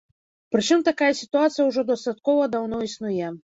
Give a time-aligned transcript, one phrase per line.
[0.55, 3.33] Прычым такая сітуацыя ўжо дастаткова даўно існуе.